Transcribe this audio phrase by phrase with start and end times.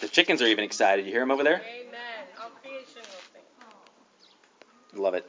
[0.00, 1.04] The chickens are even excited.
[1.04, 1.60] You hear them over there?
[1.60, 2.00] Amen.
[2.40, 3.02] All creation
[4.94, 5.02] will.
[5.02, 5.26] Love it.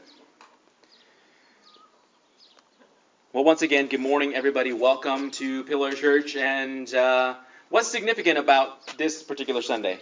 [3.33, 4.71] Well, once again, good morning, everybody.
[4.71, 6.37] Welcome to Pillar Church.
[6.37, 7.35] And uh,
[7.67, 9.99] what's significant about this particular Sunday?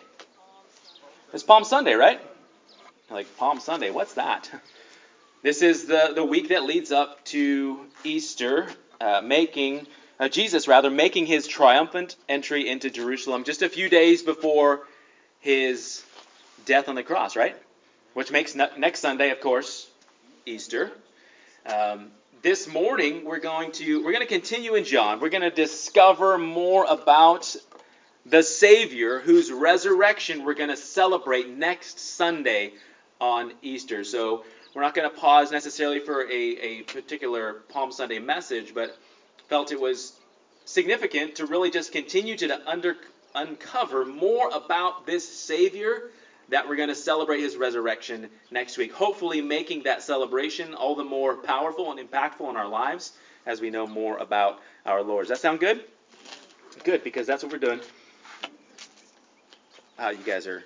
[1.33, 2.20] It's Palm Sunday, right?
[3.09, 4.51] Like Palm Sunday, what's that?
[5.41, 8.67] This is the, the week that leads up to Easter,
[9.01, 9.88] uh, making
[10.20, 14.81] uh, Jesus rather making his triumphant entry into Jerusalem just a few days before
[15.39, 16.04] his
[16.65, 17.55] death on the cross, right?
[18.14, 19.89] Which makes ne- next Sunday, of course,
[20.45, 20.92] Easter.
[21.65, 22.11] Um,
[22.42, 25.19] this morning we're going to we're going to continue in John.
[25.19, 27.56] We're going to discover more about
[28.25, 32.73] the Savior whose resurrection we're going to celebrate next Sunday
[33.20, 34.03] on Easter.
[34.03, 38.95] So we're not going to pause necessarily for a, a particular Palm Sunday message, but
[39.49, 40.13] felt it was
[40.66, 42.95] significant to really just continue to under,
[43.35, 46.03] uncover more about this Savior
[46.49, 48.94] that we're going to celebrate his resurrection next week.
[48.94, 53.11] Hopefully, making that celebration all the more powerful and impactful in our lives
[53.45, 55.28] as we know more about our Lord.
[55.28, 55.84] Does that sound good?
[56.84, 57.81] Good, because that's what we're doing.
[59.97, 60.63] Uh, you guys are.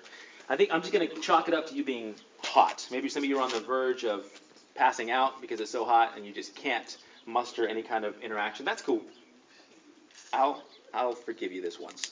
[0.48, 2.86] I think I'm just going to chalk it up to you being hot.
[2.90, 4.24] Maybe some of you are on the verge of
[4.74, 6.96] passing out because it's so hot and you just can't
[7.26, 8.64] muster any kind of interaction.
[8.64, 9.02] That's cool.
[10.32, 12.10] I'll I'll forgive you this once.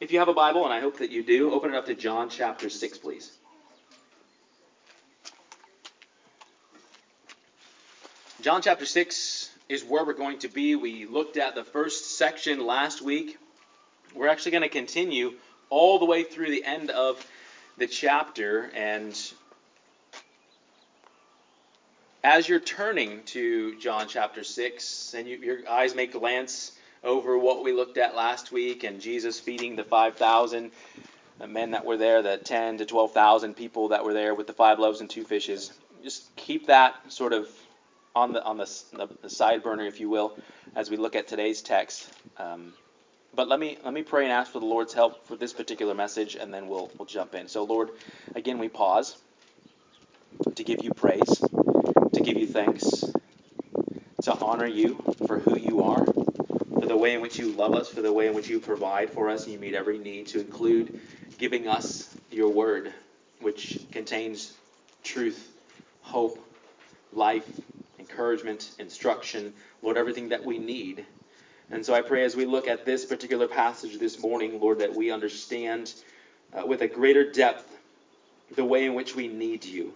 [0.00, 1.94] If you have a Bible, and I hope that you do, open it up to
[1.94, 3.30] John chapter 6, please.
[8.42, 10.74] John chapter 6 is where we're going to be.
[10.74, 13.38] We looked at the first section last week.
[14.14, 15.32] We're actually going to continue
[15.70, 17.24] all the way through the end of
[17.78, 18.70] the chapter.
[18.74, 19.18] And
[22.24, 26.72] as you're turning to John chapter 6, and you, your eyes may glance
[27.04, 30.70] over what we looked at last week and Jesus feeding the 5,000
[31.46, 34.78] men that were there, the 10 to 12,000 people that were there with the five
[34.78, 35.70] loaves and two fishes.
[36.02, 37.46] Just keep that sort of
[38.16, 40.38] on the on the, the, side burner, if you will,
[40.76, 42.08] as we look at today's text.
[42.38, 42.72] Um,
[43.34, 45.94] but let me let me pray and ask for the Lord's help for this particular
[45.94, 47.48] message, and then we'll we'll jump in.
[47.48, 47.90] So, Lord,
[48.36, 49.16] again we pause
[50.54, 51.42] to give you praise,
[52.14, 53.04] to give you thanks,
[54.22, 54.94] to honor you
[55.26, 58.28] for who you are, for the way in which you love us, for the way
[58.28, 61.00] in which you provide for us, and you meet every need, to include
[61.38, 62.92] giving us your word,
[63.40, 64.52] which contains
[65.02, 65.50] truth,
[66.02, 66.38] hope,
[67.12, 67.48] life,
[67.98, 69.52] encouragement, instruction,
[69.82, 71.04] Lord, everything that we need.
[71.70, 74.94] And so I pray as we look at this particular passage this morning, Lord, that
[74.94, 75.92] we understand
[76.52, 77.68] uh, with a greater depth
[78.54, 79.94] the way in which we need you,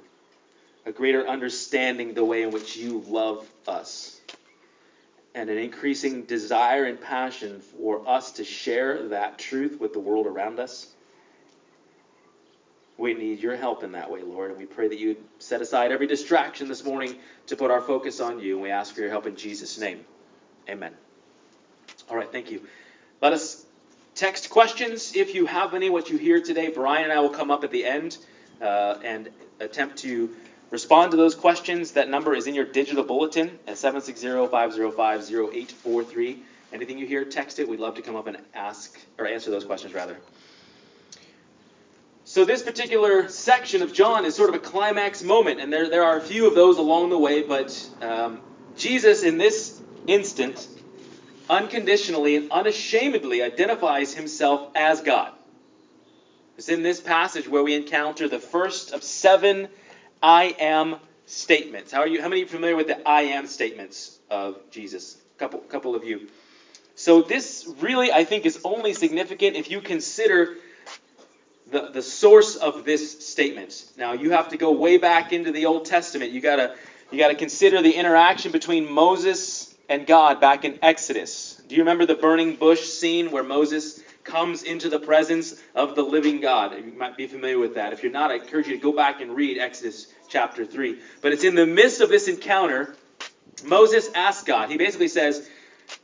[0.88, 4.19] a greater understanding the way in which you love us,
[5.34, 10.27] and an increasing desire and passion for us to share that truth with the world
[10.27, 10.87] around us.
[12.97, 15.93] We need your help in that way, Lord, and we pray that you set aside
[15.93, 17.16] every distraction this morning
[17.48, 20.03] to put our focus on you, and we ask for your help in Jesus' name.
[20.71, 20.94] Amen.
[22.09, 22.62] All right, thank you.
[23.21, 23.62] Let us
[24.15, 26.69] text questions if you have any, what you hear today.
[26.69, 28.16] Brian and I will come up at the end
[28.62, 29.28] uh, and
[29.60, 30.31] attempt to
[30.70, 31.92] respond to those questions.
[31.92, 36.38] That number is in your digital bulletin at 760-505-0843.
[36.72, 37.68] Anything you hear, text it.
[37.68, 40.18] We'd love to come up and ask or answer those questions rather.
[42.24, 46.04] So this particular section of John is sort of a climax moment, and there, there
[46.04, 48.42] are a few of those along the way, but um,
[48.76, 50.68] Jesus in this instant
[51.48, 55.32] unconditionally and unashamedly identifies himself as God.
[56.58, 59.68] It's in this passage where we encounter the first of seven
[60.22, 60.96] I am
[61.26, 61.92] statements.
[61.92, 62.20] How are you?
[62.20, 65.16] How many are familiar with the I am statements of Jesus?
[65.36, 66.28] A couple, couple of you.
[66.96, 70.56] So this really, I think, is only significant if you consider
[71.70, 73.84] the, the source of this statement.
[73.96, 76.32] Now you have to go way back into the Old Testament.
[76.32, 76.74] You gotta
[77.10, 81.60] you gotta consider the interaction between Moses and God back in Exodus.
[81.66, 86.03] Do you remember the burning bush scene where Moses comes into the presence of the
[86.03, 86.77] living God?
[86.77, 87.92] You might be familiar with that.
[87.92, 91.01] If you're not, I encourage you to go back and read Exodus chapter 3.
[91.21, 92.95] But it's in the midst of this encounter,
[93.65, 94.71] Moses asks God.
[94.71, 95.48] He basically says,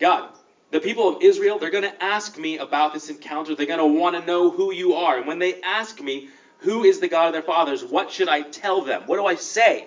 [0.00, 0.31] God,
[0.71, 3.55] the people of Israel, they're going to ask me about this encounter.
[3.55, 5.19] They're going to want to know who you are.
[5.19, 8.41] And when they ask me, who is the God of their fathers, what should I
[8.41, 9.03] tell them?
[9.06, 9.87] What do I say?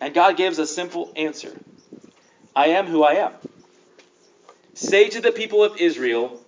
[0.00, 1.58] And God gives a simple answer
[2.54, 3.32] I am who I am.
[4.74, 6.40] Say to the people of Israel,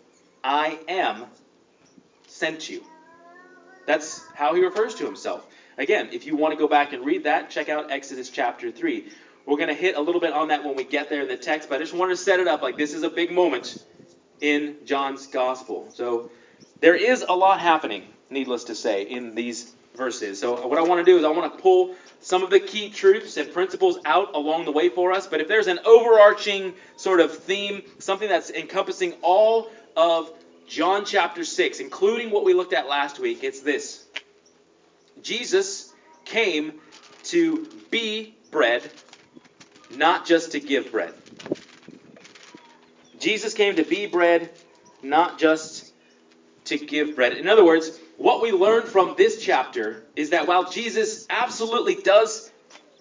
[0.49, 1.27] I am
[2.27, 2.83] sent you.
[3.87, 5.47] That's how he refers to himself.
[5.77, 9.11] Again, if you want to go back and read that, check out Exodus chapter 3.
[9.47, 11.37] We're going to hit a little bit on that when we get there in the
[11.37, 13.77] text, but I just wanted to set it up like this is a big moment.
[14.41, 15.89] in John's gospel.
[15.95, 16.31] So
[16.81, 20.41] there is a lot happening, needless to say, in these verses.
[20.41, 22.91] So what I want to do is I want to pull some of the key
[22.91, 25.27] truths and principles out along the way for us.
[25.27, 30.31] But if there's an overarching sort of theme, something that's encompassing all of
[30.69, 34.05] John chapter 6, including what we looked at last week, it's this
[35.23, 35.95] Jesus
[36.27, 36.75] came
[37.25, 38.89] to be bread,
[39.97, 41.15] not just to give bread.
[43.19, 44.51] Jesus came to be bread,
[45.03, 45.93] not just
[46.67, 47.33] to give bread.
[47.33, 52.51] In other words, what we learn from this chapter is that while Jesus absolutely does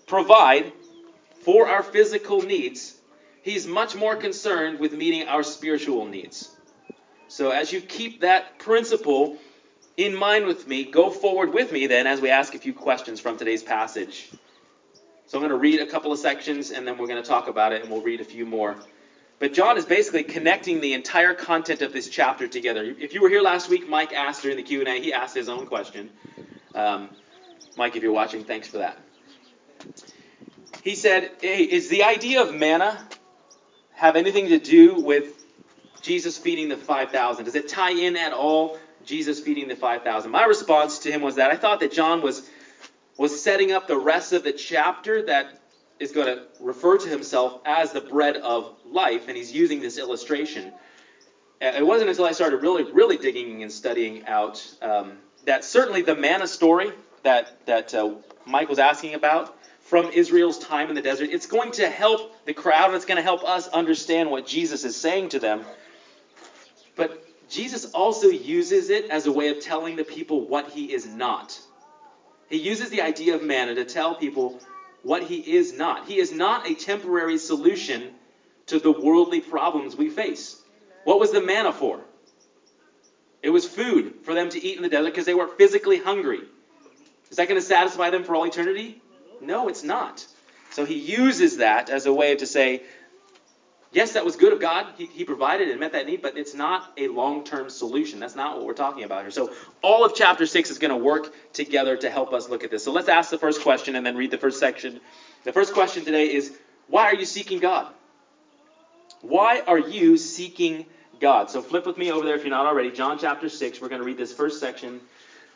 [0.06, 0.72] provide
[1.42, 2.96] for our physical needs,
[3.42, 6.57] he's much more concerned with meeting our spiritual needs.
[7.28, 9.38] So as you keep that principle
[9.98, 13.20] in mind with me, go forward with me then as we ask a few questions
[13.20, 14.30] from today's passage.
[15.26, 17.48] So I'm going to read a couple of sections and then we're going to talk
[17.48, 18.78] about it and we'll read a few more.
[19.40, 22.84] But John is basically connecting the entire content of this chapter together.
[22.84, 25.68] If you were here last week, Mike asked during the Q&A, he asked his own
[25.68, 26.10] question.
[26.74, 27.10] Um,
[27.76, 28.98] Mike, if you're watching, thanks for that.
[30.82, 33.06] He said, hey, is the idea of manna
[33.94, 35.37] have anything to do with
[36.08, 37.46] Jesus feeding the 5,000?
[37.46, 40.32] Does it tie in at all, Jesus feeding the 5,000?
[40.32, 42.50] My response to him was that I thought that John was,
[43.18, 45.52] was setting up the rest of the chapter that
[46.00, 49.98] is going to refer to himself as the bread of life, and he's using this
[49.98, 50.72] illustration.
[51.60, 56.16] It wasn't until I started really, really digging and studying out um, that certainly the
[56.16, 56.94] manna story
[57.24, 58.12] that that uh,
[58.46, 62.54] Mike was asking about from Israel's time in the desert, it's going to help the
[62.54, 65.66] crowd, it's going to help us understand what Jesus is saying to them.
[66.98, 67.16] But
[67.50, 71.58] Jesus also uses it as a way of telling the people what he is not.
[72.50, 74.60] He uses the idea of manna to tell people
[75.04, 76.06] what he is not.
[76.06, 78.12] He is not a temporary solution
[78.68, 80.58] to the worldly problems we face.
[81.06, 82.02] What was the manna for?
[83.42, 86.44] It was food for them to eat in the desert because they were physically hungry.
[87.30, 89.00] Is that going to satisfy them for all eternity?
[89.40, 90.26] No, it's not.
[90.72, 92.82] So he uses that as a way to say,
[93.98, 94.86] yes, that was good of God.
[94.96, 98.20] He, he provided and met that need, but it's not a long term solution.
[98.20, 99.32] That's not what we're talking about here.
[99.32, 99.52] So
[99.82, 102.84] all of chapter 6 is going to work together to help us look at this.
[102.84, 105.00] So let's ask the first question and then read the first section.
[105.46, 106.52] The first question today is
[106.86, 107.88] why are you seeking God?
[109.22, 110.86] Why are you seeking
[111.20, 111.50] God?
[111.50, 112.92] So flip with me over there if you're not already.
[112.92, 113.82] John chapter 6.
[113.82, 115.02] We're going to read this first section,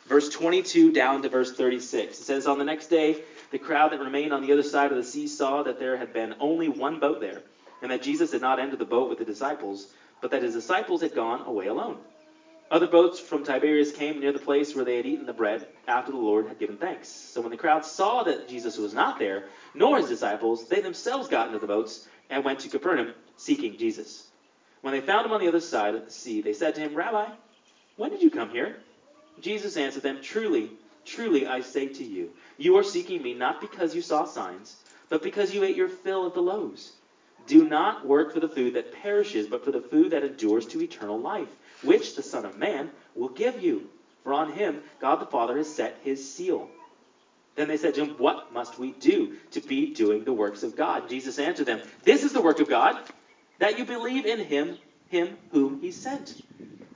[0.06, 2.18] verse 22 down to verse 36.
[2.18, 3.14] It says, On the next day,
[3.52, 6.12] the crowd that remained on the other side of the sea saw that there had
[6.12, 7.40] been only one boat there
[7.82, 9.88] and that Jesus had not entered the boat with the disciples,
[10.22, 11.98] but that his disciples had gone away alone.
[12.70, 16.10] Other boats from Tiberias came near the place where they had eaten the bread after
[16.10, 17.08] the Lord had given thanks.
[17.08, 19.42] So when the crowd saw that Jesus was not there,
[19.74, 22.00] nor his disciples, they themselves got into the boats
[22.30, 24.24] and went to Capernaum seeking Jesus.
[24.80, 26.94] When they found him on the other side of the sea, they said to him,
[26.94, 27.28] Rabbi,
[27.96, 28.72] when did you come here?
[29.40, 30.72] Jesus answered them, Truly,
[31.04, 34.76] truly, I say to you, you are seeking me not because you saw signs,
[35.10, 36.92] but because you ate your fill of the loaves.
[37.46, 40.80] Do not work for the food that perishes, but for the food that endures to
[40.80, 41.48] eternal life,
[41.82, 43.82] which the Son of Man will give you.
[44.22, 46.68] For on him God the Father has set his seal.
[47.56, 50.76] Then they said to him, What must we do to be doing the works of
[50.76, 51.08] God?
[51.08, 52.96] Jesus answered them, This is the work of God,
[53.58, 54.76] that you believe in him,
[55.08, 56.34] him whom he sent.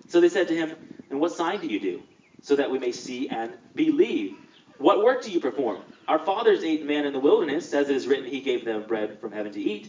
[0.08, 0.74] So they said to him,
[1.10, 2.02] And what sign do you do,
[2.42, 4.32] so that we may see and believe?
[4.78, 5.80] What work do you perform?
[6.08, 9.20] Our fathers ate man in the wilderness, as it is written, He gave them bread
[9.20, 9.88] from heaven to eat.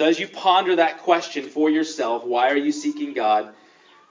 [0.00, 3.50] So, as you ponder that question for yourself, why are you seeking God?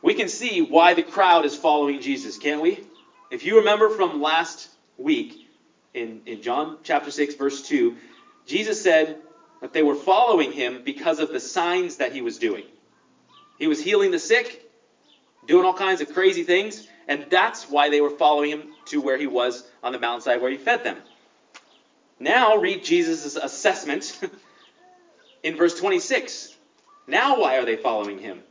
[0.03, 2.84] We can see why the crowd is following Jesus, can't we?
[3.31, 4.69] If you remember from last
[5.00, 5.48] week
[5.96, 7.98] in, in John chapter 6, verse 2,
[8.46, 9.17] Jesus said
[9.62, 12.65] that they were following him because of the signs that he was doing.
[13.58, 14.63] He was healing the sick,
[15.48, 19.17] doing all kinds of crazy things, and that's why they were following him to where
[19.17, 20.98] he was on the mountainside where he fed them.
[22.19, 24.19] Now, read Jesus' assessment
[25.43, 26.55] in verse 26.
[27.08, 28.41] Now why are they following him?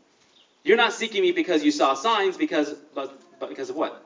[0.64, 4.04] You're not seeking me because you saw signs, because but, but because of what?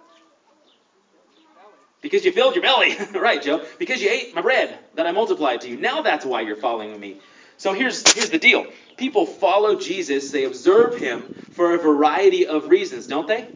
[2.01, 2.97] Because you filled your belly.
[3.15, 3.65] right, Joe.
[3.79, 5.77] Because you ate my bread that I multiplied to you.
[5.77, 7.19] Now that's why you're following me.
[7.57, 12.69] So here's, here's the deal people follow Jesus, they observe him for a variety of
[12.69, 13.49] reasons, don't they?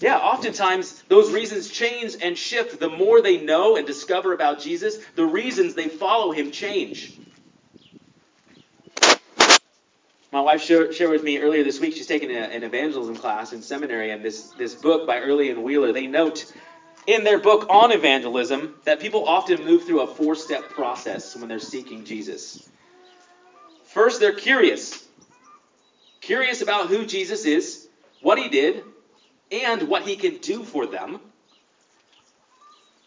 [0.00, 2.80] Yeah, oftentimes those reasons change and shift.
[2.80, 7.12] The more they know and discover about Jesus, the reasons they follow him change.
[10.32, 13.62] My wife shared, with me earlier this week, she's taking a, an evangelism class in
[13.62, 16.44] seminary, and this, this book by Earley and Wheeler, they note
[17.06, 21.48] in their book on evangelism that people often move through a four step process when
[21.48, 22.68] they're seeking Jesus.
[23.86, 25.04] First, they're curious.
[26.20, 27.88] Curious about who Jesus is,
[28.20, 28.84] what he did,
[29.50, 31.18] and what he can do for them.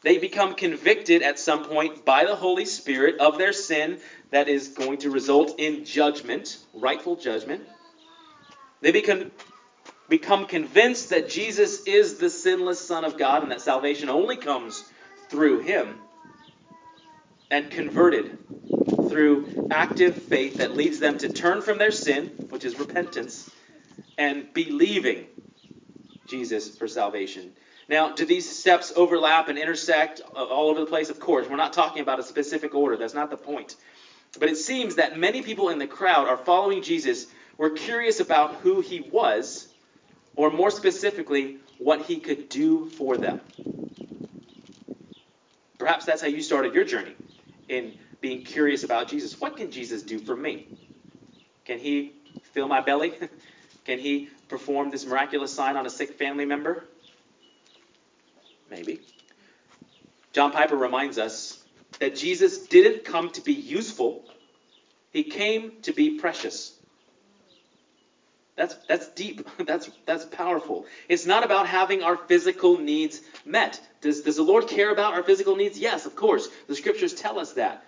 [0.03, 3.99] They become convicted at some point by the Holy Spirit of their sin
[4.31, 7.63] that is going to result in judgment, rightful judgment.
[8.81, 9.31] They become,
[10.09, 14.83] become convinced that Jesus is the sinless Son of God and that salvation only comes
[15.29, 16.01] through him.
[17.49, 18.39] And converted
[19.09, 23.49] through active faith that leads them to turn from their sin, which is repentance,
[24.17, 25.27] and believing
[26.27, 27.53] Jesus for salvation.
[27.89, 31.09] Now, do these steps overlap and intersect all over the place?
[31.09, 31.47] Of course.
[31.49, 32.97] We're not talking about a specific order.
[32.97, 33.75] That's not the point.
[34.39, 38.55] But it seems that many people in the crowd are following Jesus, were curious about
[38.55, 39.67] who he was,
[40.35, 43.41] or more specifically, what he could do for them.
[45.77, 47.15] Perhaps that's how you started your journey
[47.67, 49.39] in being curious about Jesus.
[49.39, 50.67] What can Jesus do for me?
[51.65, 52.13] Can he
[52.53, 53.13] fill my belly?
[53.85, 56.85] can he perform this miraculous sign on a sick family member?
[58.73, 58.99] Maybe.
[60.33, 61.59] John Piper reminds us
[61.99, 64.23] that Jesus didn't come to be useful,
[65.11, 66.73] he came to be precious.
[68.55, 69.47] That's, that's deep.
[69.65, 70.85] That's, that's powerful.
[71.09, 73.79] It's not about having our physical needs met.
[74.01, 75.79] Does, does the Lord care about our physical needs?
[75.79, 76.47] Yes, of course.
[76.67, 77.81] The scriptures tell us that.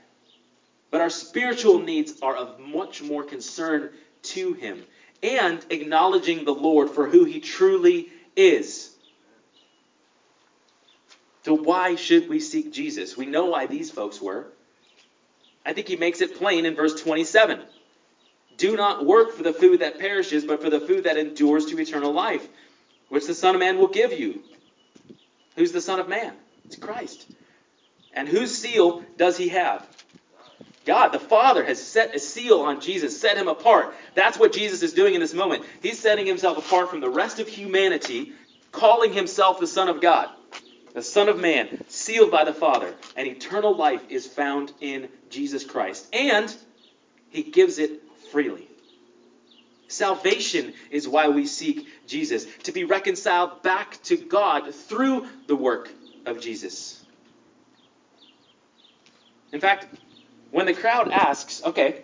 [0.90, 3.90] But our spiritual needs are of much more concern
[4.34, 4.84] to Him
[5.22, 8.95] and acknowledging the Lord for who He truly is.
[11.46, 13.16] So, why should we seek Jesus?
[13.16, 14.48] We know why these folks were.
[15.64, 17.62] I think he makes it plain in verse 27.
[18.58, 21.80] Do not work for the food that perishes, but for the food that endures to
[21.80, 22.48] eternal life,
[23.10, 24.42] which the Son of Man will give you.
[25.56, 26.34] Who's the Son of Man?
[26.66, 27.28] It's Christ.
[28.12, 29.88] And whose seal does he have?
[30.84, 33.94] God, the Father, has set a seal on Jesus, set him apart.
[34.16, 35.64] That's what Jesus is doing in this moment.
[35.84, 38.34] He's setting himself apart from the rest of humanity,
[38.72, 40.35] calling himself the Son of God
[40.96, 45.66] the Son of Man, sealed by the Father, and eternal life is found in Jesus
[45.66, 46.08] Christ.
[46.14, 46.56] And
[47.30, 48.70] he gives it freely.
[49.90, 55.92] Salvation is why we seek Jesus, to be reconciled back to God through the work
[56.26, 57.04] of Jesus.
[59.52, 59.88] In fact,
[60.52, 62.04] when the crowd asks, okay,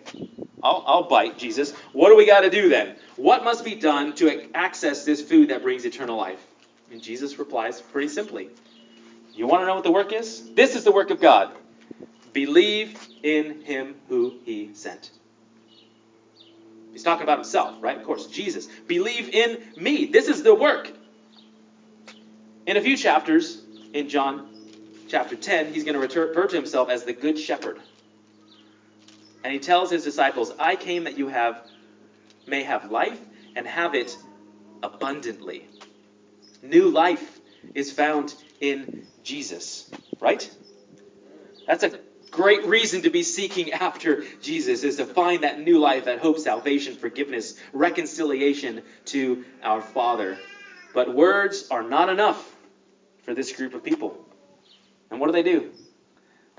[0.62, 2.96] I'll, I'll bite, Jesus, what do we got to do then?
[3.16, 6.46] What must be done to access this food that brings eternal life?
[6.90, 8.50] And Jesus replies pretty simply
[9.34, 10.52] you want to know what the work is?
[10.54, 11.52] This is the work of God.
[12.32, 15.10] Believe in him who he sent.
[16.92, 17.96] He's talking about himself, right?
[17.96, 18.66] Of course, Jesus.
[18.86, 20.06] Believe in me.
[20.06, 20.90] This is the work.
[22.66, 23.62] In a few chapters,
[23.92, 24.48] in John
[25.08, 27.80] chapter 10, he's going to refer to himself as the Good Shepherd.
[29.44, 31.66] And he tells his disciples, I came that you have
[32.46, 33.18] may have life
[33.56, 34.16] and have it
[34.82, 35.66] abundantly.
[36.62, 37.40] New life
[37.74, 40.48] is found in Jesus, right?
[41.66, 41.98] That's a
[42.30, 46.38] great reason to be seeking after Jesus is to find that new life, that hope,
[46.38, 50.38] salvation, forgiveness, reconciliation to our Father.
[50.94, 52.54] But words are not enough
[53.24, 54.18] for this group of people.
[55.10, 55.70] And what do they do?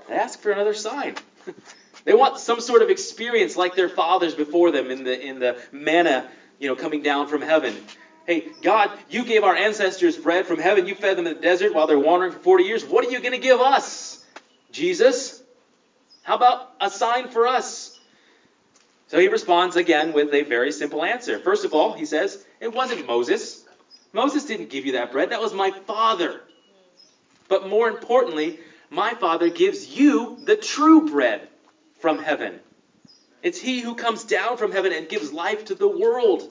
[0.08, 1.16] They ask for another sign.
[2.04, 5.60] they want some sort of experience like their fathers before them in the in the
[5.72, 6.28] manna,
[6.58, 7.74] you know, coming down from heaven.
[8.26, 10.86] Hey, God, you gave our ancestors bread from heaven.
[10.86, 12.84] You fed them in the desert while they're wandering for 40 years.
[12.84, 14.24] What are you going to give us,
[14.72, 15.42] Jesus?
[16.22, 17.98] How about a sign for us?
[19.08, 21.38] So he responds again with a very simple answer.
[21.38, 23.62] First of all, he says, It wasn't Moses.
[24.12, 25.30] Moses didn't give you that bread.
[25.30, 26.40] That was my Father.
[27.48, 31.46] But more importantly, my Father gives you the true bread
[31.98, 32.58] from heaven.
[33.42, 36.48] It's He who comes down from heaven and gives life to the world.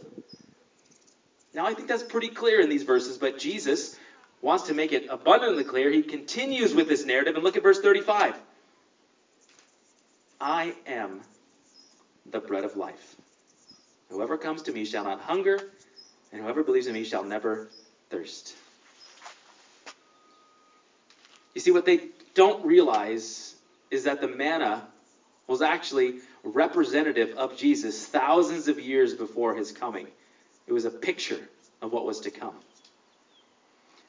[1.53, 3.95] Now, I think that's pretty clear in these verses, but Jesus
[4.41, 5.89] wants to make it abundantly clear.
[5.89, 8.35] He continues with this narrative, and look at verse 35.
[10.41, 11.21] I am
[12.25, 13.15] the bread of life.
[14.09, 15.59] Whoever comes to me shall not hunger,
[16.31, 17.61] and whoever believes in me shall never
[18.09, 18.55] thirst.
[21.53, 21.99] You see, what they
[22.33, 23.55] don't realize
[23.91, 24.83] is that the manna
[25.47, 30.07] was actually representative of Jesus thousands of years before his coming.
[30.67, 31.39] It was a picture
[31.81, 32.55] of what was to come.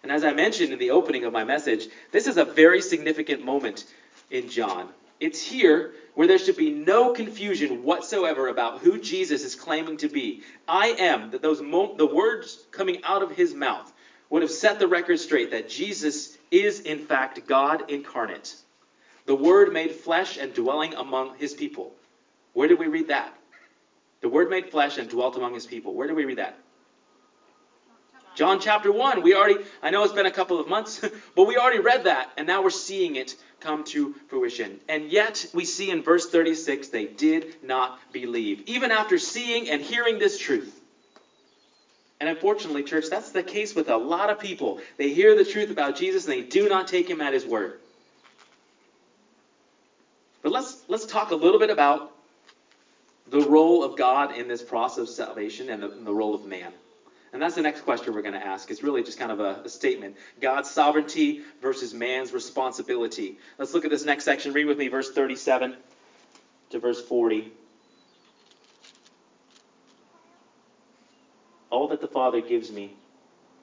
[0.02, 3.42] And as I mentioned in the opening of my message, this is a very significant
[3.42, 3.84] moment
[4.30, 4.88] in John.
[5.18, 10.08] It's here where there should be no confusion whatsoever about who Jesus is claiming to
[10.08, 10.42] be.
[10.68, 13.90] I am, that those mo- the words coming out of his mouth
[14.30, 18.54] would have set the record straight that Jesus is in fact God incarnate.
[19.26, 21.94] The Word made flesh and dwelling among his people.
[22.52, 23.32] Where did we read that?
[24.24, 25.92] The Word made flesh and dwelt among his people.
[25.92, 26.56] Where did we read that?
[28.34, 29.20] John chapter 1.
[29.20, 32.30] We already, I know it's been a couple of months, but we already read that,
[32.38, 34.80] and now we're seeing it come to fruition.
[34.88, 39.82] And yet, we see in verse 36, they did not believe, even after seeing and
[39.82, 40.80] hearing this truth.
[42.18, 44.80] And unfortunately, church, that's the case with a lot of people.
[44.96, 47.74] They hear the truth about Jesus and they do not take him at his word.
[50.40, 52.13] But let's let's talk a little bit about
[53.28, 56.44] the role of God in this process of salvation and the, and the role of
[56.44, 56.72] man.
[57.32, 58.70] And that's the next question we're going to ask.
[58.70, 63.36] It's really just kind of a, a, statement God's sovereignty versus man's responsibility.
[63.58, 64.52] Let's look at this next section.
[64.52, 65.74] Read with me verse 37
[66.70, 67.50] to verse 40.
[71.70, 72.94] All that the Father gives me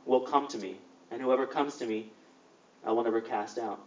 [0.06, 0.76] will come to me,
[1.10, 2.08] and whoever comes to me,
[2.86, 3.80] I will never cast out.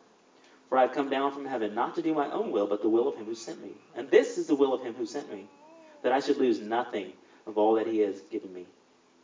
[0.70, 2.88] For I have come down from heaven not to do my own will, but the
[2.88, 3.72] will of him who sent me.
[3.94, 5.46] And this is the will of him who sent me,
[6.04, 7.12] that I should lose nothing
[7.46, 8.66] of all that he has given me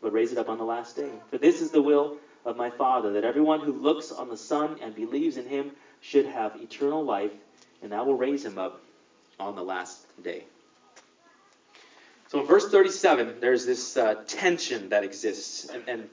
[0.00, 1.10] but raise it up on the last day.
[1.30, 4.78] For this is the will of my Father, that everyone who looks on the Son
[4.82, 7.32] and believes in him should have eternal life,
[7.82, 8.80] and I will raise him up
[9.38, 10.44] on the last day.
[12.28, 16.08] So in verse 37, there's this uh, tension that exists, and, and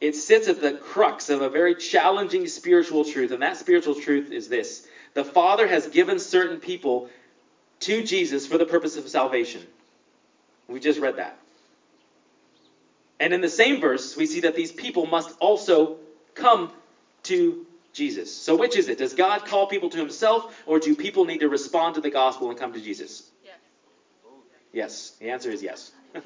[0.00, 4.30] it sits at the crux of a very challenging spiritual truth, and that spiritual truth
[4.30, 7.06] is this the Father has given certain people
[7.80, 9.66] to Jesus for the purpose of salvation.
[10.66, 11.36] We just read that.
[13.20, 15.96] And in the same verse, we see that these people must also
[16.34, 16.70] come
[17.24, 17.56] to
[17.92, 18.30] Jesus.
[18.30, 18.98] So, which is it?
[18.98, 22.48] Does God call people to himself, or do people need to respond to the gospel
[22.48, 23.24] and come to Jesus?
[23.44, 23.56] Yes.
[24.72, 25.12] Yes.
[25.18, 25.90] The answer is yes.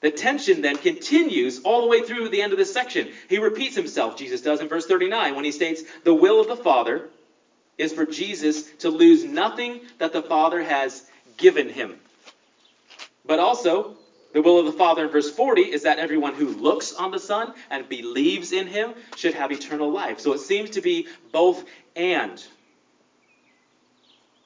[0.00, 3.08] the tension then continues all the way through the end of this section.
[3.28, 6.56] He repeats himself, Jesus does in verse 39, when he states, The will of the
[6.56, 7.04] Father
[7.78, 11.04] is for Jesus to lose nothing that the Father has
[11.36, 11.98] given him.
[13.24, 13.96] But also,
[14.32, 17.18] the will of the Father in verse 40 is that everyone who looks on the
[17.18, 20.20] Son and believes in him should have eternal life.
[20.20, 22.42] So it seems to be both and.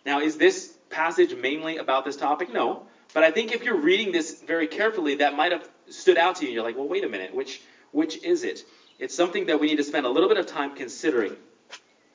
[0.06, 2.50] Now, is this passage mainly about this topic?
[2.50, 2.86] No.
[3.12, 6.46] But I think if you're reading this very carefully, that might have stood out to
[6.46, 6.52] you.
[6.52, 7.60] You're like, well, wait a minute, which
[7.92, 8.64] which is it?
[8.98, 11.36] It's something that we need to spend a little bit of time considering.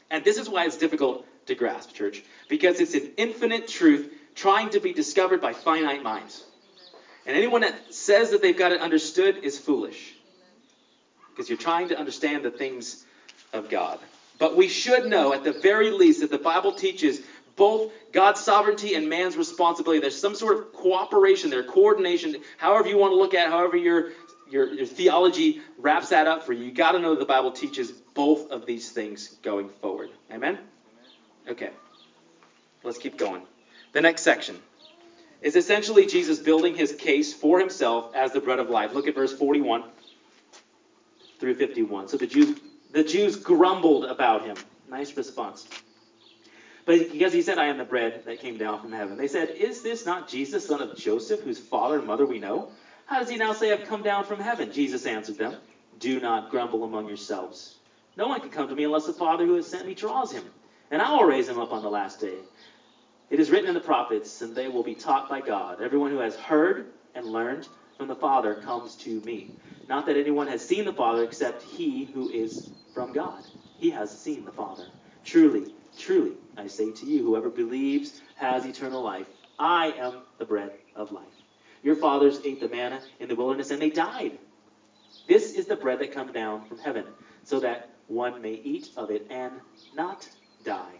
[0.10, 4.70] And this is why it's difficult to grasp, church, because it's an infinite truth trying
[4.72, 6.44] to be discovered by finite minds.
[7.26, 10.14] And anyone that says that they've got it understood is foolish.
[11.30, 13.04] Because you're trying to understand the things
[13.54, 14.00] of God.
[14.38, 17.22] But we should know, at the very least, that the Bible teaches
[17.56, 20.00] both God's sovereignty and man's responsibility.
[20.00, 23.78] There's some sort of cooperation there, coordination, however you want to look at it, however
[23.78, 24.06] your,
[24.50, 26.66] your, your theology wraps that up for you.
[26.66, 30.10] You've got to know that the Bible teaches both of these things going forward.
[30.32, 30.58] Amen?
[31.48, 31.70] Okay.
[32.84, 33.44] Let's keep going.
[33.92, 34.60] The next section
[35.42, 38.94] is essentially Jesus building his case for himself as the bread of life.
[38.94, 39.84] Look at verse 41
[41.40, 42.08] through 51.
[42.08, 42.58] So the Jews,
[42.92, 44.58] the Jews grumbled about him.
[44.90, 45.68] Nice response.
[46.86, 49.50] But because he said, I am the bread that came down from heaven, they said,
[49.50, 52.72] Is this not Jesus, son of Joseph, whose father and mother we know?
[53.08, 54.72] How does he now say, I've come down from heaven?
[54.72, 55.56] Jesus answered them,
[56.00, 57.76] Do not grumble among yourselves.
[58.18, 60.44] No one can come to me unless the Father who has sent me draws him,
[60.92, 62.38] and I will raise him up on the last day.
[63.30, 65.82] It is written in the prophets, and they will be taught by God.
[65.82, 69.50] Everyone who has heard and learned from the Father comes to me.
[69.90, 73.44] Not that anyone has seen the Father except he who is from God.
[73.78, 74.88] He has seen the Father.
[75.26, 79.28] Truly, truly, I say to you, whoever believes has eternal life.
[79.60, 81.44] I am the bread of life.
[81.84, 84.34] Your fathers ate the manna in the wilderness, and they died.
[85.28, 87.06] This is the bread that comes down from heaven,
[87.44, 89.62] so that one may eat of it and
[89.96, 90.28] not
[90.64, 91.00] die.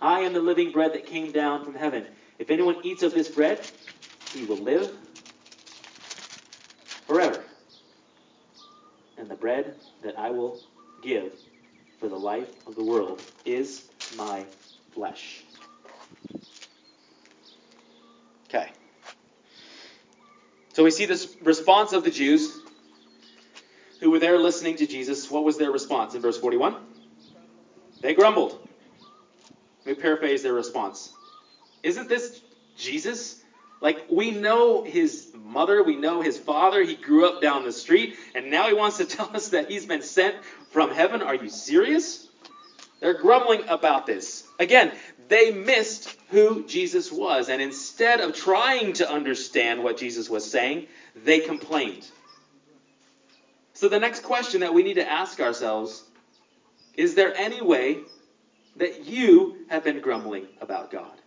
[0.00, 2.06] I am the living bread that came down from heaven.
[2.38, 3.60] If anyone eats of this bread,
[4.32, 4.92] he will live
[7.06, 7.44] forever.
[9.16, 10.60] And the bread that I will
[11.02, 11.32] give
[12.00, 14.44] for the life of the world is my
[14.92, 15.42] flesh.
[18.48, 18.70] Okay.
[20.72, 22.63] So we see this response of the Jews
[24.04, 25.30] who were there listening to Jesus.
[25.30, 26.76] What was their response in verse 41?
[28.02, 28.58] They grumbled.
[29.86, 31.10] Let me paraphrase their response.
[31.82, 32.42] Isn't this
[32.76, 33.42] Jesus?
[33.80, 38.14] Like, we know his mother, we know his father, he grew up down the street,
[38.34, 40.36] and now he wants to tell us that he's been sent
[40.70, 41.22] from heaven.
[41.22, 42.28] Are you serious?
[43.00, 44.44] They're grumbling about this.
[44.58, 44.92] Again,
[45.28, 50.84] they missed who Jesus was, and instead of trying to understand what Jesus was saying,
[51.14, 52.06] they complained.
[53.74, 56.04] So, the next question that we need to ask ourselves
[56.96, 57.98] is there any way
[58.76, 61.20] that you have been grumbling about God?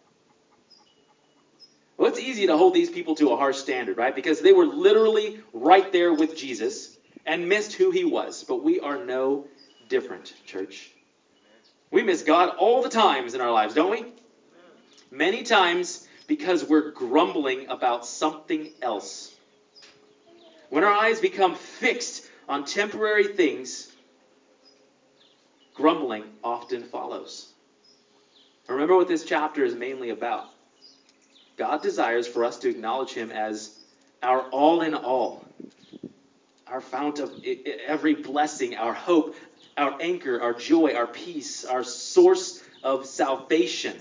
[1.97, 4.15] Well, it's easy to hold these people to a harsh standard, right?
[4.15, 8.45] Because they were literally right there with Jesus and missed who he was.
[8.47, 9.43] But we are no
[9.89, 10.91] different, church.
[11.91, 14.05] We miss God all the times in our lives, don't we?
[15.11, 19.33] Many times because we're grumbling about something else.
[20.69, 23.91] When our eyes become fixed on temporary things,
[25.73, 27.53] grumbling often follows.
[28.67, 30.45] Remember what this chapter is mainly about.
[31.57, 33.77] God desires for us to acknowledge Him as
[34.21, 35.45] our all in all,
[36.67, 37.31] our fount of
[37.85, 39.35] every blessing, our hope,
[39.77, 43.95] our anchor, our joy, our peace, our source of salvation.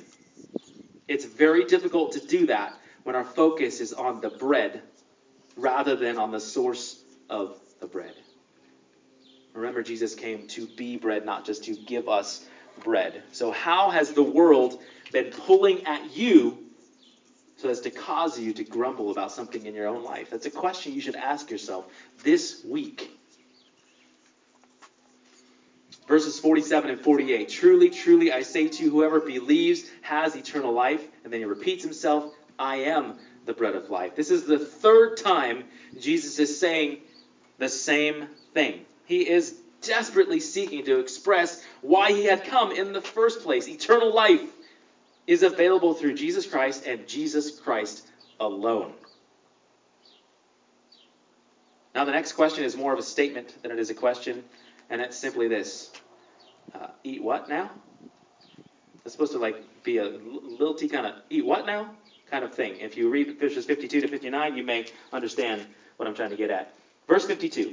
[1.09, 4.83] It's very difficult to do that when our focus is on the bread
[5.57, 8.15] rather than on the source of the bread.
[9.57, 12.45] Remember, Jesus came to be bread, not just to give us
[12.85, 13.23] bread.
[13.33, 16.59] So, how has the world been pulling at you
[17.57, 20.31] so as to cause you to grumble about something in your own life?
[20.31, 21.87] That's a question you should ask yourself
[22.23, 23.11] this week.
[26.07, 27.49] Verses 47 and 48.
[27.49, 31.05] Truly, truly, I say to you, whoever believes has eternal life.
[31.25, 34.15] And then he repeats himself, I am the bread of life.
[34.15, 35.65] This is the third time
[35.99, 36.99] Jesus is saying
[37.59, 38.86] the same thing.
[39.07, 43.69] He is desperately seeking to express why he had come in the first place.
[43.69, 44.43] Eternal life
[45.27, 48.07] is available through Jesus Christ and Jesus Christ
[48.39, 48.93] alone.
[51.95, 54.45] Now, the next question is more of a statement than it is a question,
[54.91, 55.91] and it's simply this
[56.75, 57.71] uh, Eat what now?
[59.05, 61.95] It's supposed to like be a lilty kind of eat what now
[62.29, 62.77] kind of thing.
[62.81, 65.65] If you read verses 52 to 59, you may understand
[65.97, 66.75] what I'm trying to get at.
[67.07, 67.73] Verse 52.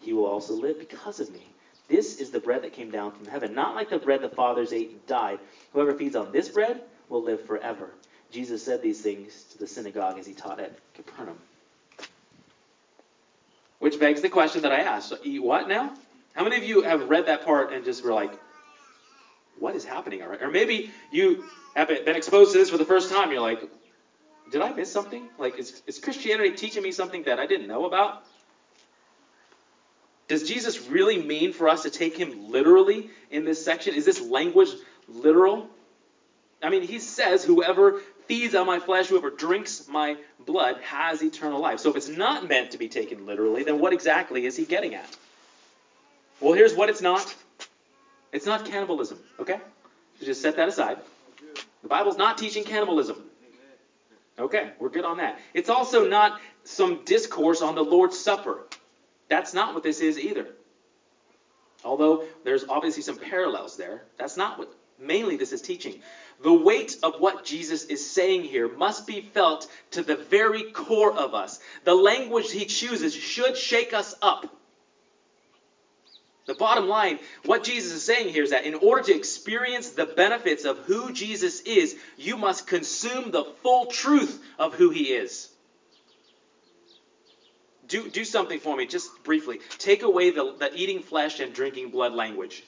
[0.00, 1.46] he will also live because of me.
[1.88, 4.72] This is the bread that came down from heaven, not like the bread the fathers
[4.72, 5.40] ate and died.
[5.72, 7.90] Whoever feeds on this bread will live forever.
[8.30, 11.38] Jesus said these things to the synagogue as he taught at Capernaum.
[13.80, 15.92] Which begs the question that I asked so eat what now?
[16.34, 18.32] How many of you have read that part and just were like,
[19.58, 20.22] what is happening?
[20.22, 21.38] Or maybe you
[21.74, 23.32] have been exposed to this for the first time.
[23.32, 23.64] You're like,
[24.50, 25.28] did I miss something?
[25.38, 28.14] Like, is, is Christianity teaching me something that I didn't know about?
[30.30, 33.94] Does Jesus really mean for us to take him literally in this section?
[33.94, 34.76] Is this language
[35.08, 35.68] literal?
[36.62, 41.60] I mean, he says, Whoever feeds on my flesh, whoever drinks my blood has eternal
[41.60, 41.80] life.
[41.80, 44.94] So if it's not meant to be taken literally, then what exactly is he getting
[44.94, 45.16] at?
[46.38, 47.34] Well, here's what it's not
[48.30, 49.58] it's not cannibalism, okay?
[50.20, 50.98] So just set that aside.
[51.82, 53.20] The Bible's not teaching cannibalism.
[54.38, 55.40] Okay, we're good on that.
[55.54, 58.64] It's also not some discourse on the Lord's Supper.
[59.30, 60.46] That's not what this is either.
[61.84, 65.94] Although there's obviously some parallels there, that's not what mainly this is teaching.
[66.42, 71.12] The weight of what Jesus is saying here must be felt to the very core
[71.12, 71.60] of us.
[71.84, 74.46] The language he chooses should shake us up.
[76.46, 80.06] The bottom line, what Jesus is saying here is that in order to experience the
[80.06, 85.49] benefits of who Jesus is, you must consume the full truth of who he is
[87.90, 89.60] do, do something for me, just briefly.
[89.78, 92.62] Take away the, the eating flesh and drinking blood language.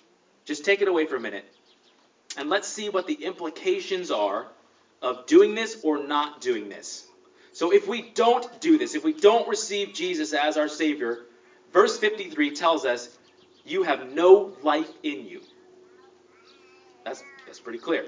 [0.45, 1.47] Just take it away for a minute.
[2.37, 4.49] And let's see what the implications are
[5.01, 7.07] of doing this or not doing this.
[7.53, 11.21] So if we don't do this, if we don't receive Jesus as our Savior,
[11.73, 13.09] verse 53 tells us,
[13.65, 15.41] you have no life in you.
[17.05, 18.05] That's, that's pretty clear.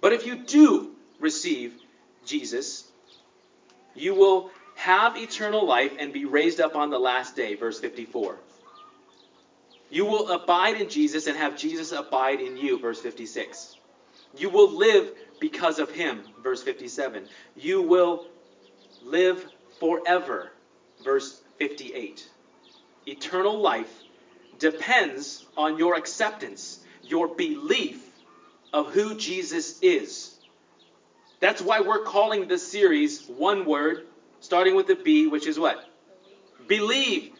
[0.00, 1.74] But if you do receive
[2.24, 2.84] Jesus,
[3.94, 4.50] you will
[4.86, 7.56] have eternal life and be raised up on the last day.
[7.56, 8.36] Verse 54.
[9.90, 12.78] You will abide in Jesus and have Jesus abide in you.
[12.78, 13.76] Verse 56.
[14.36, 17.26] You will live because of him, verse 57.
[17.56, 18.26] You will
[19.02, 19.44] live
[19.80, 20.52] forever,
[21.02, 22.24] verse 58.
[23.06, 23.92] Eternal life
[24.60, 28.00] depends on your acceptance, your belief
[28.72, 30.38] of who Jesus is.
[31.40, 34.04] That's why we're calling this series one word,
[34.46, 35.78] starting with the B, which is what?
[36.66, 37.30] Believe.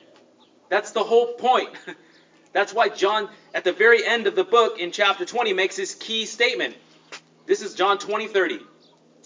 [0.68, 1.70] That's the whole point.
[2.52, 5.94] That's why John, at the very end of the book in chapter 20, makes his
[5.94, 6.74] key statement.
[7.46, 8.60] This is John 20, 30.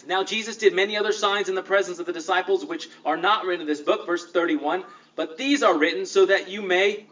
[0.07, 3.45] Now Jesus did many other signs in the presence of the disciples, which are not
[3.45, 4.85] written in this book, verse 31.
[5.17, 7.05] But these are written so that you may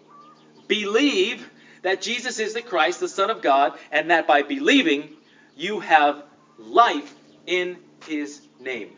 [0.67, 1.49] believe
[1.83, 5.09] that Jesus is the Christ, the Son of God, and that by believing
[5.57, 6.23] you have
[6.59, 7.15] life
[7.47, 8.98] in his name.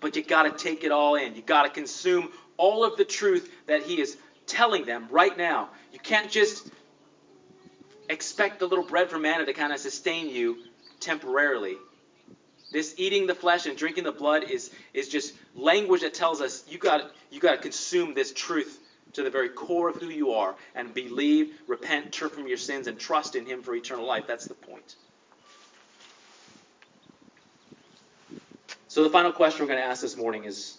[0.00, 1.34] But you got to take it all in.
[1.34, 5.70] You got to consume all of the truth that he is telling them right now.
[5.92, 6.70] You can't just
[8.08, 10.56] expect the little bread from manna to kind of sustain you
[11.00, 11.76] temporarily.
[12.72, 16.62] This eating the flesh and drinking the blood is, is just language that tells us
[16.68, 18.78] you got you got to consume this truth
[19.14, 22.86] to the very core of who you are and believe, repent, turn from your sins,
[22.86, 24.24] and trust in Him for eternal life.
[24.26, 24.94] That's the point.
[28.90, 30.76] So the final question we're going to ask this morning is,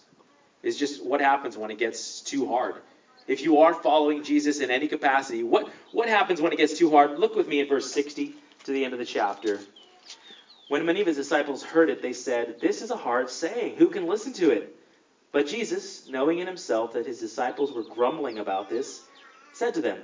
[0.62, 2.74] is just what happens when it gets too hard?
[3.26, 6.90] If you are following Jesus in any capacity, what, what happens when it gets too
[6.90, 7.16] hard?
[7.16, 9.60] Look with me at verse 60 to the end of the chapter.
[10.68, 13.76] When many of his disciples heard it, they said, This is a hard saying.
[13.76, 14.70] Who can listen to it?
[15.32, 19.00] But Jesus, knowing in himself that his disciples were grumbling about this,
[19.54, 20.02] said to them,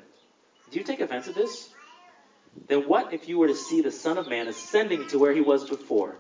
[0.71, 1.69] Do you take offense at this?
[2.69, 5.43] Then what if you were to see the Son of Man ascending to where he
[5.43, 6.17] was before?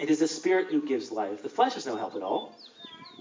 [0.00, 1.42] It is the Spirit who gives life.
[1.42, 2.58] The flesh has no help at all.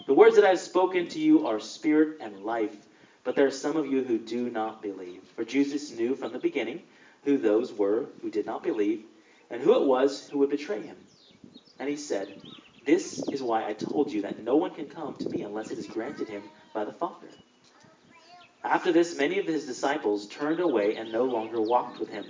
[0.08, 2.76] The words that I have spoken to you are spirit and life,
[3.24, 5.22] but there are some of you who do not believe.
[5.36, 6.82] For Jesus knew from the beginning
[7.26, 9.04] who those were who did not believe,
[9.52, 10.98] and who it was who would betray him.
[11.80, 12.34] And he said,
[12.86, 15.78] this is why I told you that no one can come to me unless it
[15.78, 17.28] is granted him by the Father.
[18.63, 22.26] After this, many of his disciples turned away and no longer walked with him.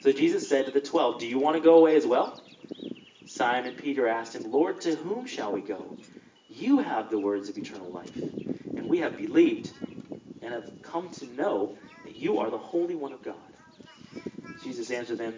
[0.00, 2.40] So Jesus said to the twelve, Do you want to go away as well?
[3.38, 5.96] Simon Peter asked him, Lord, to whom shall we go?
[6.50, 8.20] You have the words of eternal life,
[8.76, 9.70] and we have believed
[10.42, 13.36] and have come to know that you are the Holy One of God.
[14.60, 15.34] Jesus answered them,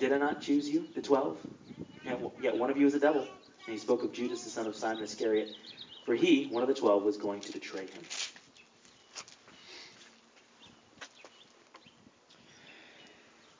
[0.00, 1.38] Did I not choose you, the twelve?
[2.40, 3.20] Yet one of you is a devil.
[3.20, 5.54] And he spoke of Judas, the son of Simon Iscariot,
[6.04, 8.02] for he, one of the twelve, was going to betray him.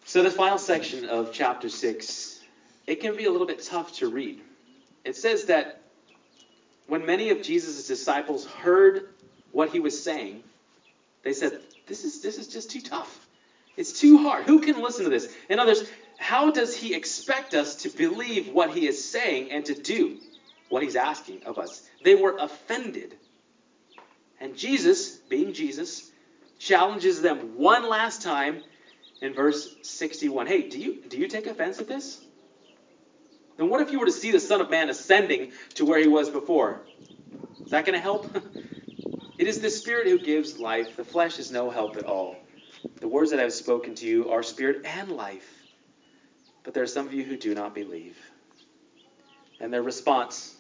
[0.05, 2.24] So, this final section of chapter 6,
[2.87, 4.41] it can be a little bit tough to read.
[5.05, 5.81] It says that
[6.87, 9.09] when many of Jesus' disciples heard
[9.53, 10.43] what he was saying,
[11.23, 13.27] they said, This is, this is just too tough.
[13.77, 14.45] It's too hard.
[14.45, 15.35] Who can listen to this?
[15.49, 15.85] In others,
[16.19, 20.19] how does he expect us to believe what he is saying and to do
[20.69, 21.83] what he's asking of us?
[22.03, 23.17] They were offended.
[24.41, 26.11] And Jesus, being Jesus,
[26.59, 28.63] challenges them one last time
[29.21, 30.47] in verse 61.
[30.47, 32.25] Hey, do you, do you take offense at this?
[33.57, 36.09] Then what if you were to see the Son of Man ascending to where he
[36.09, 36.83] was before?
[37.65, 38.35] Is that going to help?
[39.39, 40.97] it is the Spirit who gives life.
[40.97, 42.37] The flesh is no help at all.
[43.01, 45.49] The words that I have spoken to you are spirit and life.
[46.63, 48.17] But there are some of you who do not believe.
[49.61, 50.57] And their response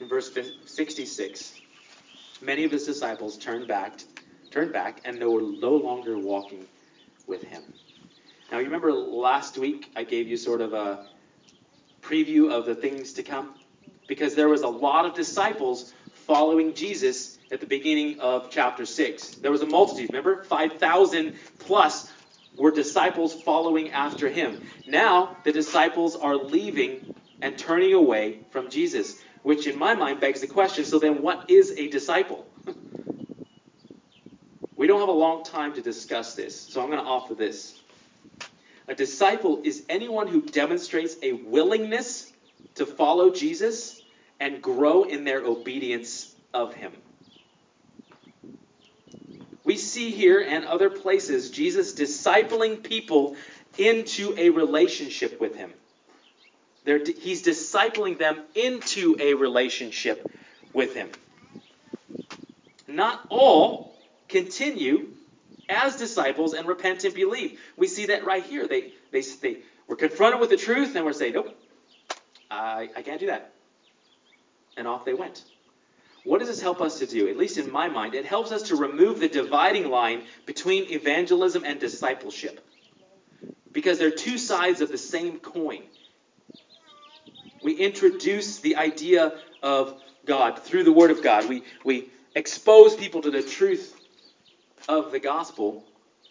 [0.00, 0.32] in verse
[0.66, 1.60] 66
[2.40, 4.00] many of his disciples turned back,
[4.50, 6.66] turned back and were no longer walking
[7.26, 7.62] with him.
[8.50, 11.06] Now, you remember last week I gave you sort of a
[12.08, 13.54] preview of the things to come?
[14.06, 15.92] Because there was a lot of disciples
[16.26, 19.36] following Jesus at the beginning of chapter 6.
[19.36, 20.44] There was a multitude, remember?
[20.44, 22.10] 5,000 plus
[22.56, 24.60] were disciples following after him.
[24.86, 27.00] Now the disciples are leaving
[27.40, 31.50] and turning away from Jesus, which in my mind begs the question so then what
[31.50, 32.46] is a disciple?
[34.76, 37.77] we don't have a long time to discuss this, so I'm going to offer this.
[38.88, 42.32] A disciple is anyone who demonstrates a willingness
[42.76, 44.00] to follow Jesus
[44.40, 46.92] and grow in their obedience of him.
[49.62, 53.36] We see here and other places Jesus discipling people
[53.76, 55.70] into a relationship with him.
[56.84, 60.26] They're, he's discipling them into a relationship
[60.72, 61.10] with him.
[62.86, 63.94] Not all
[64.28, 65.08] continue
[65.68, 67.60] as disciples and repent and believe.
[67.76, 68.66] We see that right here.
[68.66, 71.54] They, they, they were confronted with the truth and were saying, Nope,
[72.50, 73.52] I, I can't do that.
[74.76, 75.44] And off they went.
[76.24, 77.28] what does this help us to do?
[77.28, 81.64] At least in my mind, it helps us to remove the dividing line between evangelism
[81.64, 82.60] and discipleship.
[83.72, 85.82] Because they're two sides of the same coin.
[87.62, 89.94] We introduce the idea of
[90.26, 91.48] God through the Word of God.
[91.48, 93.97] We, we expose people to the truth
[94.88, 95.84] of the gospel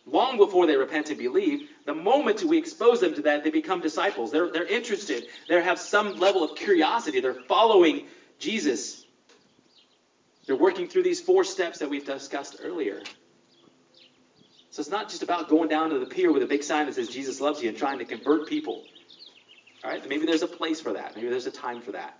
[0.05, 1.67] long before they repent and believe.
[1.85, 4.31] The moment we expose them to that, they become disciples.
[4.31, 5.27] They're, they're interested.
[5.47, 7.19] They have some level of curiosity.
[7.19, 8.07] They're following
[8.39, 9.05] Jesus.
[10.45, 13.01] They're working through these four steps that we've discussed earlier.
[14.69, 16.95] So it's not just about going down to the pier with a big sign that
[16.95, 18.83] says Jesus loves you and trying to convert people.
[19.83, 20.07] All right?
[20.07, 21.15] Maybe there's a place for that.
[21.15, 22.17] Maybe there's a time for that.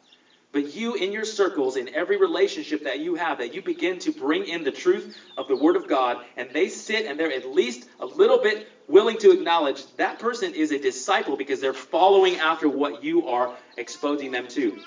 [0.52, 4.12] But you, in your circles, in every relationship that you have, that you begin to
[4.12, 7.46] bring in the truth of the Word of God, and they sit and they're at
[7.46, 12.38] least a little bit willing to acknowledge that person is a disciple because they're following
[12.38, 14.78] after what you are exposing them to.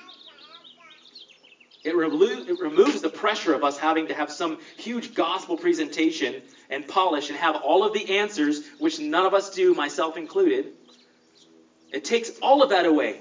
[1.85, 6.43] It, remo- it, removes the pressure of us having to have some huge gospel presentation
[6.71, 10.69] and polish and have all of the answers, which none of us do, myself included.
[11.93, 13.19] It takes all of that away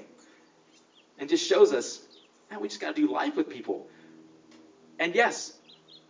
[1.18, 2.00] and just shows us
[2.50, 3.88] man, we just got to do life with people.
[4.98, 5.52] And yes,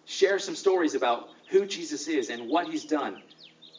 [0.07, 3.17] share some stories about who Jesus is and what he's done.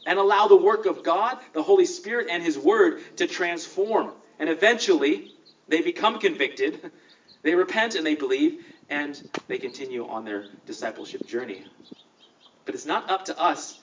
[0.05, 4.13] And allow the work of God, the Holy Spirit, and his word to transform.
[4.39, 5.31] And eventually,
[5.67, 6.91] they become convicted,
[7.43, 11.63] they repent and they believe, and they continue on their discipleship journey.
[12.65, 13.79] But it's not up to us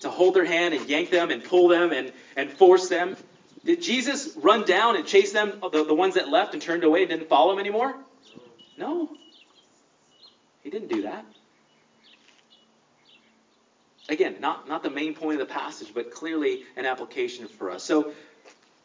[0.00, 3.16] to hold their hand and yank them and pull them and, and force them.
[3.64, 7.02] Did Jesus run down and chase them, the, the ones that left and turned away
[7.02, 7.94] and didn't follow him anymore?
[8.76, 9.08] No.
[10.62, 11.24] He didn't do that.
[14.08, 17.82] Again, not, not the main point of the passage, but clearly an application for us.
[17.82, 18.12] So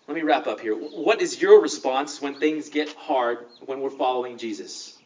[0.08, 0.74] let me wrap up here.
[0.74, 4.98] What is your response when things get hard when we're following Jesus?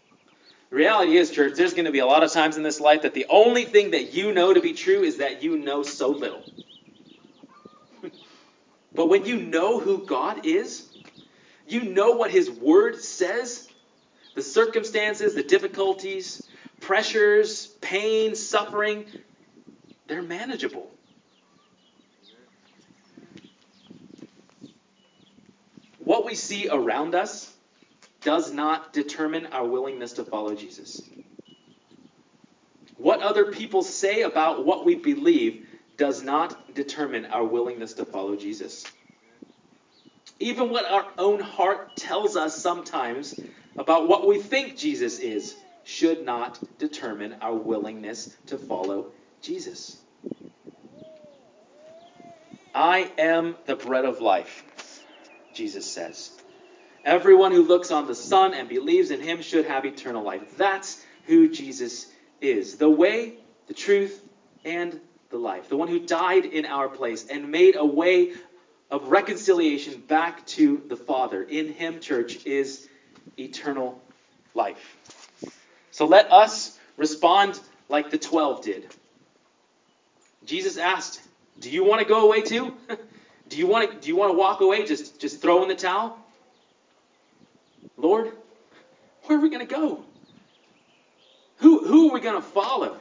[0.70, 3.02] The reality is, church, there's going to be a lot of times in this life
[3.02, 6.10] that the only thing that you know to be true is that you know so
[6.10, 6.44] little.
[8.96, 10.88] But when you know who God is,
[11.68, 13.68] you know what His Word says,
[14.36, 16.48] the circumstances, the difficulties,
[16.80, 19.06] pressures, pain, suffering,
[20.08, 20.90] they're manageable.
[26.00, 27.52] What we see around us
[28.22, 31.02] does not determine our willingness to follow Jesus.
[32.98, 38.36] What other people say about what we believe does not determine our willingness to follow
[38.36, 38.86] Jesus.
[40.40, 43.40] Even what our own heart tells us sometimes
[43.78, 49.98] about what we think Jesus is should not determine our willingness to follow Jesus.
[52.74, 55.04] I am the bread of life,
[55.54, 56.32] Jesus says.
[57.06, 60.58] Everyone who looks on the Son and believes in him should have eternal life.
[60.58, 62.08] That's who Jesus
[62.42, 63.36] is the way,
[63.68, 64.22] the truth,
[64.66, 65.00] and
[65.34, 68.32] the life, the one who died in our place and made a way
[68.92, 71.42] of reconciliation back to the Father.
[71.42, 72.88] In him, church, is
[73.38, 74.00] eternal
[74.54, 74.96] life.
[75.90, 78.88] So let us respond like the 12 did.
[80.46, 81.20] Jesus asked,
[81.60, 82.78] Do you want to go away too?
[83.50, 85.76] do you want to, do you want to walk away, just, just throw in the
[85.76, 86.16] towel?
[87.98, 88.32] Lord,
[89.24, 90.06] where are we going to go?
[91.58, 92.98] Who, who are we going to follow?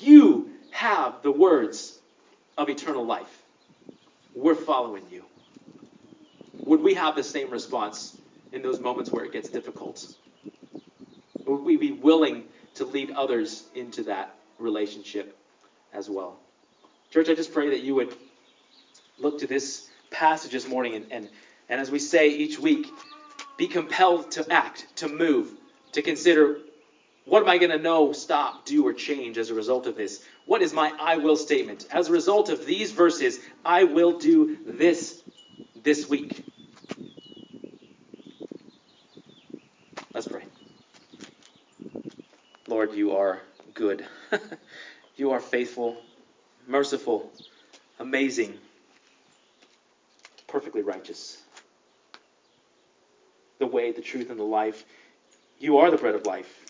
[0.00, 0.43] You
[0.74, 1.96] have the words
[2.58, 3.42] of eternal life.
[4.34, 5.24] We're following you.
[6.64, 8.18] Would we have the same response
[8.52, 10.04] in those moments where it gets difficult?
[11.46, 12.42] Would we be willing
[12.74, 15.38] to lead others into that relationship
[15.92, 16.40] as well?
[17.12, 18.12] Church, I just pray that you would
[19.20, 21.28] look to this passage this morning and, and,
[21.68, 22.88] and as we say each week,
[23.56, 25.52] be compelled to act, to move,
[25.92, 26.58] to consider
[27.26, 30.22] what am I going to know, stop, do, or change as a result of this?
[30.44, 31.86] What is my I will statement?
[31.90, 35.22] As a result of these verses, I will do this
[35.82, 36.44] this week.
[40.12, 40.44] Let's pray.
[42.68, 43.40] Lord, you are
[43.72, 44.04] good.
[45.16, 45.96] you are faithful,
[46.66, 47.32] merciful,
[47.98, 48.58] amazing,
[50.46, 51.40] perfectly righteous.
[53.58, 54.84] The way, the truth, and the life.
[55.58, 56.63] You are the bread of life.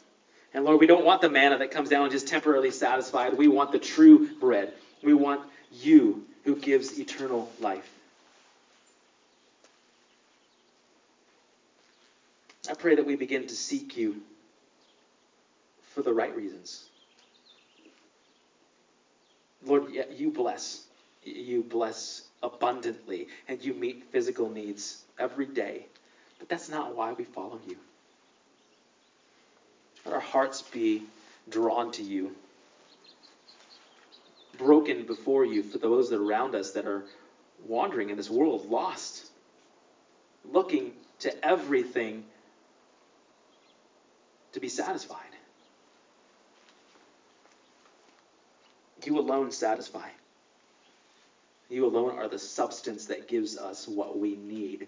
[0.55, 3.37] And Lord, we don't want the manna that comes down and just temporarily satisfied.
[3.37, 4.73] We want the true bread.
[5.03, 5.43] We want
[5.73, 7.91] you who gives eternal life.
[12.71, 14.17] I pray that we begin to seek you
[15.93, 16.85] for the right reasons.
[19.65, 20.87] Lord, you bless.
[21.25, 25.87] You bless abundantly, and you meet physical needs every day.
[26.39, 27.77] But that's not why we follow you.
[30.05, 31.03] Let our hearts be
[31.49, 32.35] drawn to you,
[34.59, 37.05] broken before you for those that are around us that are
[37.67, 39.27] wandering in this world, lost,
[40.45, 42.25] looking to everything
[44.53, 45.21] to be satisfied.
[49.05, 50.09] You alone satisfy.
[51.69, 54.87] You alone are the substance that gives us what we need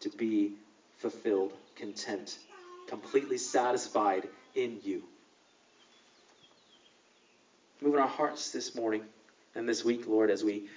[0.00, 0.52] to be
[0.98, 2.38] fulfilled, content,
[2.88, 5.02] completely satisfied in you.
[7.80, 9.02] Move in our hearts this morning
[9.54, 10.68] and this week, Lord, as we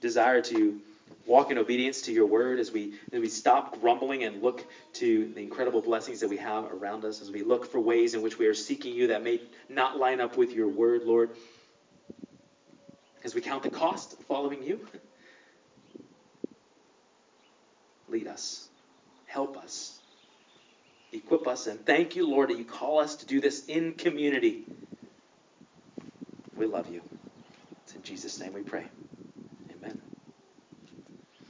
[0.00, 0.80] desire to
[1.26, 4.64] walk in obedience to your word, as we, as we stop grumbling and look
[4.94, 8.22] to the incredible blessings that we have around us, as we look for ways in
[8.22, 11.30] which we are seeking you that may not line up with your word, Lord,
[13.24, 14.86] as we count the cost of following you.
[18.08, 18.68] Lead us,
[19.26, 19.97] help us,
[21.12, 24.64] equip us, and thank you, Lord, that you call us to do this in community.
[26.56, 27.02] We love you.
[27.84, 28.84] It's in Jesus' name we pray.